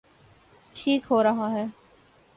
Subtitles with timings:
[0.75, 1.65] ٹھیک ہو رہا ہے۔